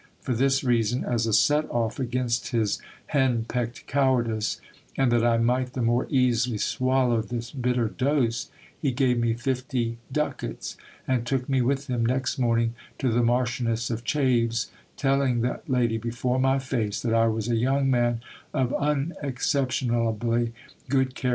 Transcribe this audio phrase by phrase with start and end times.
[0.19, 4.59] For this reason, as a set off against his hen pecked cowardice,
[4.97, 8.49] and that I might the more easily swallow this bitter dose,
[8.81, 10.75] he gave me fifty ducats,
[11.07, 15.99] and took me with him next morning to the Marchioness of Chaves, telling that lady
[15.99, 18.21] before my face, that I was a young man
[18.55, 20.51] of unexceptionably
[20.89, 21.29] good cha 152 GIL BLAS.